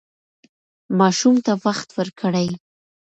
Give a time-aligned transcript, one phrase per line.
[0.99, 2.47] ماشوم ته وخت ورکړئ.